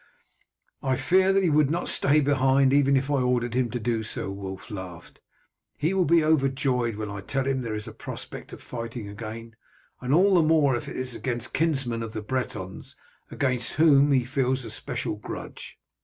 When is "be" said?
6.05-6.23